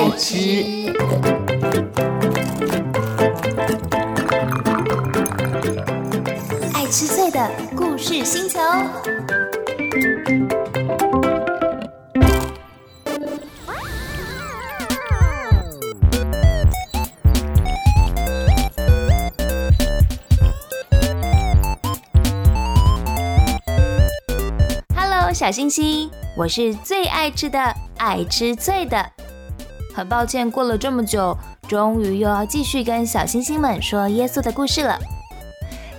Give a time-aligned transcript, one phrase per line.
[0.00, 0.34] 爱吃，
[6.72, 8.58] 爱吃脆的故事星球。
[25.32, 27.58] 小星星，我是最爱吃的
[27.96, 29.10] 爱吃脆的。
[29.92, 31.36] 很抱歉，过了这么久，
[31.68, 34.98] 终于又要继续跟小星星们说耶稣的故事了。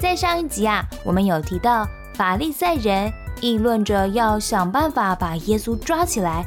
[0.00, 6.44] 在上一集啊，我们有提到法利赛人议论着要想办法把耶稣抓起来。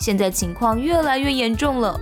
[0.00, 1.98] 现在情况越来越严重了。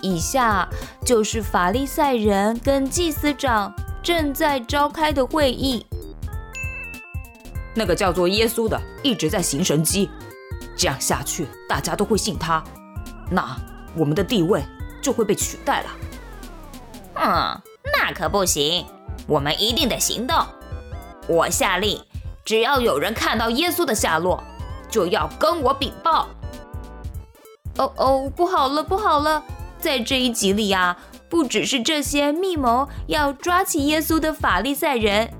[0.00, 0.68] 以下
[1.04, 5.84] 就是法利赛人跟祭司长正在召开的会议。
[7.74, 10.08] 那个叫做耶稣的一直在行神迹，
[10.76, 12.62] 这样下去大家都会信他，
[13.30, 13.56] 那
[13.96, 14.62] 我们的地位
[15.00, 15.88] 就会被取代了。
[17.14, 17.60] 嗯，
[17.92, 18.86] 那可不行，
[19.26, 20.36] 我们一定得行动。
[21.26, 22.00] 我下令，
[22.44, 24.42] 只要有人看到耶稣的下落，
[24.88, 26.28] 就要跟我禀报。
[27.76, 29.42] 哦哦，不好了，不好了！
[29.78, 30.96] 在这一集里呀，
[31.28, 35.30] 不只是这些密谋要抓起耶稣的法利赛人，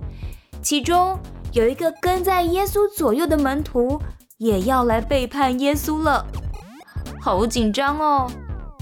[0.62, 1.18] 其中
[1.52, 4.00] 有一个跟在耶稣左右的门徒
[4.36, 6.24] 也要来背叛耶稣了，
[7.20, 8.30] 好紧张哦！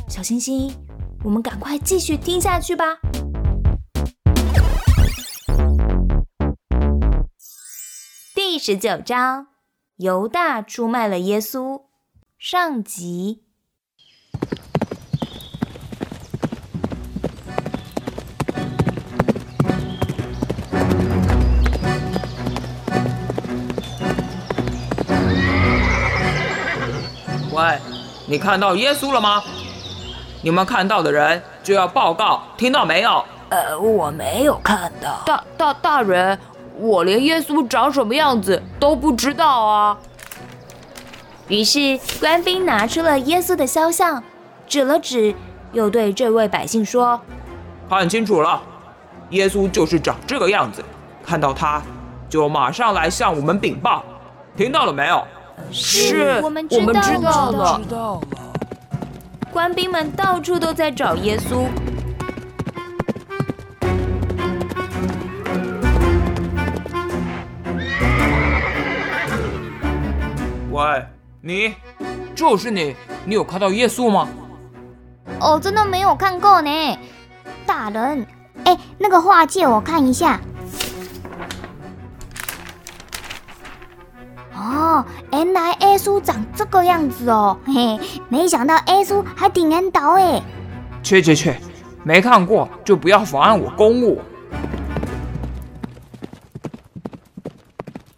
[0.08, 0.72] 小星星，
[1.24, 2.98] 我们赶快继续听下去吧。
[8.34, 9.48] 第十九章，
[9.96, 11.82] 犹大出卖了耶稣，
[12.38, 13.42] 上集。
[27.52, 27.80] 喂，
[28.28, 29.42] 你看到耶稣了吗？
[30.42, 33.24] 你们看到的人就要报告，听到没有？
[33.50, 35.22] 呃，我没有看到。
[35.24, 36.36] 大大大人，
[36.76, 39.96] 我连耶稣长什么样子都不知道啊。
[41.46, 44.22] 于是官兵拿出了耶稣的肖像，
[44.66, 45.32] 指了指，
[45.72, 47.20] 又对这位百姓说
[47.88, 48.60] ：“看清楚了，
[49.30, 50.84] 耶稣就是长这个样子。
[51.24, 51.80] 看到他，
[52.28, 54.04] 就马上来向我们禀报，
[54.56, 55.24] 听到了没有？”
[55.70, 56.78] 是，我们知
[57.20, 57.80] 道了。
[57.82, 58.22] 知道了。
[59.52, 61.66] 官兵们到处都在找耶稣。
[70.70, 71.06] 喂，
[71.40, 71.74] 你，
[72.34, 72.94] 就是你，
[73.24, 74.28] 你有看到耶稣吗？
[75.40, 76.98] 哦，真的没有看过呢，
[77.64, 78.26] 大人。
[78.64, 80.38] 哎，那个画借我看一下。
[84.86, 87.98] 哦，原来 A 叔长这个样子哦，嘿，
[88.30, 90.40] 没想到 A 叔还挺能倒哎。
[91.02, 91.56] 去去去，
[92.04, 94.20] 没看过就不要妨碍我公务。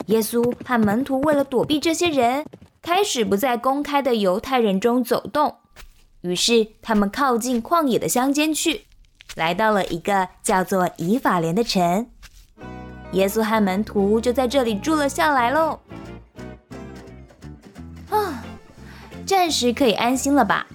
[0.06, 2.44] 耶稣和门徒为了躲避这些人，
[2.82, 5.54] 开始不在公开的犹太人中走动。
[6.20, 8.82] 于是他们靠近旷野的乡间去，
[9.36, 12.06] 来到了一个叫做以法莲的城。
[13.12, 15.78] 耶稣和门徒就在这里住了下来喽。
[19.28, 20.66] 暂时可以安心了吧？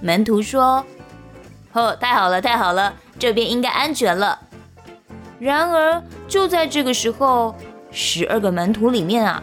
[0.00, 0.86] 门徒说
[1.74, 4.38] ：“哦，太好了，太好了，这边应该安全了。”
[5.40, 7.56] 然而就在这个时候，
[7.90, 9.42] 十二个门徒里面啊，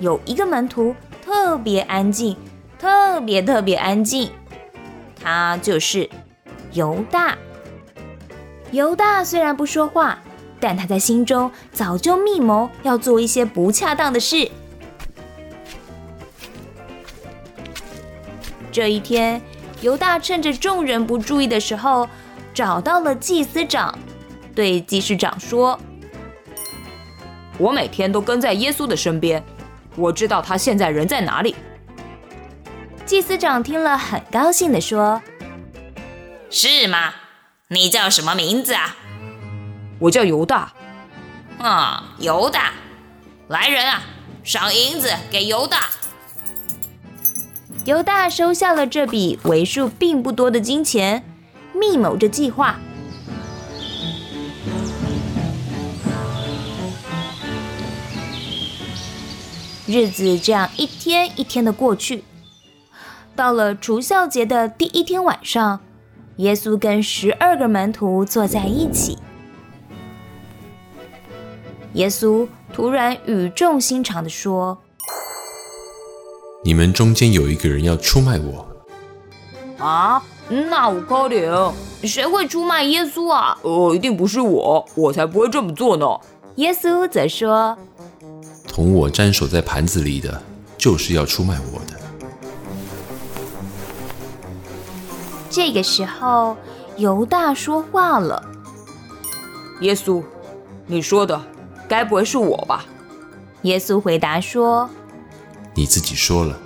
[0.00, 2.36] 有一个门徒特别安静，
[2.78, 4.30] 特别特别安静，
[5.22, 6.10] 他就是
[6.72, 7.38] 犹大。
[8.70, 10.18] 犹大虽然不说话，
[10.60, 14.50] 但他在心中早就密谋要做一些不恰当的事。
[18.76, 19.40] 这一天，
[19.80, 22.06] 犹大趁着众人不注意的时候，
[22.52, 23.98] 找到了祭司长，
[24.54, 25.80] 对祭司长说
[27.56, 29.42] ：“我每天都跟在耶稣的身边，
[29.96, 31.56] 我知道他现在人在哪里。”
[33.06, 35.22] 祭司长听了很高兴的说
[36.50, 37.14] ：“是吗？
[37.68, 38.94] 你叫什么名字啊
[40.00, 40.74] ？”“我叫犹大。
[41.60, 42.74] ”“啊，犹大，
[43.48, 44.02] 来人啊，
[44.44, 45.86] 赏银子给犹大。”
[47.86, 51.22] 犹大收下了这笔为数并不多的金钱，
[51.72, 52.80] 密谋着计划。
[59.86, 62.24] 日子这样一天一天的过去，
[63.36, 65.78] 到了除孝节的第一天晚上，
[66.38, 69.16] 耶稣跟十二个门徒坐在一起。
[71.92, 74.82] 耶稣突然语重心长的说。
[76.66, 78.66] 你们中间有一个人要出卖我。
[79.78, 81.72] 啊，那我可怜，
[82.02, 83.56] 谁会出卖耶稣啊？
[83.62, 86.04] 呃，一定不是我，我才不会这么做呢。
[86.56, 87.78] 耶稣则说
[88.66, 90.42] ：“同我沾手在盘子里的，
[90.76, 91.94] 就是要出卖我的。”
[95.48, 96.56] 这个时候，
[96.96, 98.42] 犹大说话了
[99.82, 100.20] ：“耶稣，
[100.88, 101.40] 你说的
[101.86, 102.84] 该不会是我吧？”
[103.62, 104.90] 耶稣回答说
[105.76, 106.58] ：“你自己说了。”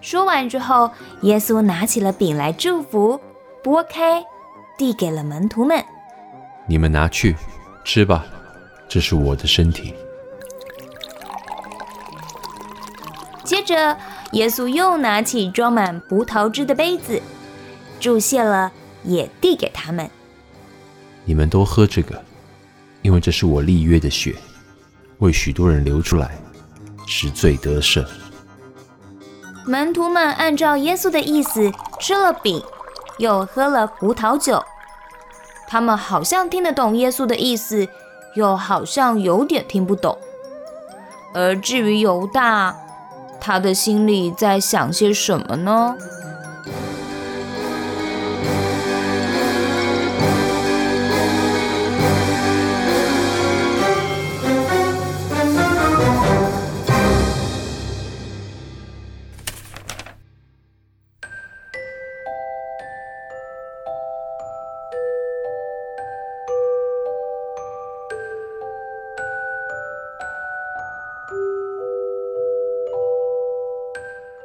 [0.00, 0.90] 说完之后，
[1.22, 3.20] 耶稣拿起了饼来祝福，
[3.62, 4.22] 拨开，
[4.76, 5.82] 递给了门徒们
[6.68, 7.34] ：“你们拿去
[7.84, 8.26] 吃吧，
[8.86, 9.94] 这是我的身体。”
[13.44, 13.96] 接着，
[14.32, 17.20] 耶稣又拿起装满葡萄汁的杯子。
[17.98, 18.70] 注谢了，
[19.04, 20.10] 也递给他们。
[21.24, 22.22] 你们都喝这个，
[23.00, 24.34] 因为这是我立约的血，
[25.18, 26.36] 为许多人流出来，
[27.06, 28.06] 使罪得赦。
[29.66, 32.62] 门徒们按照耶稣的意思吃了饼，
[33.18, 34.62] 又喝了葡萄酒。
[35.66, 37.88] 他们好像听得懂耶稣的意思，
[38.34, 40.18] 又好像有点听不懂。
[41.32, 42.76] 而至于犹大，
[43.40, 45.96] 他的心里在想些什么呢？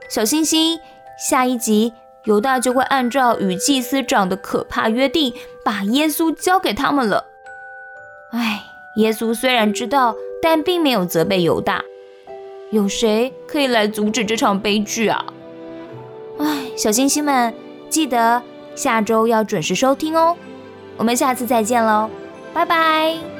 [0.10, 0.80] 小星星，
[1.18, 1.94] 下一集
[2.26, 5.34] 犹大就会按照与祭司长的可怕约定，
[5.64, 7.26] 把耶稣交给他们了。
[8.32, 8.64] 哎，
[8.98, 11.84] 耶稣虽然知道，但并没有责备犹大。
[12.72, 15.26] 有谁可以来阻止这场悲剧啊？
[16.40, 17.54] 哎，小星星们，
[17.90, 18.42] 记得
[18.76, 20.36] 下周要准时收听哦。
[20.98, 22.10] 我们下次再见喽，
[22.54, 23.39] 拜拜。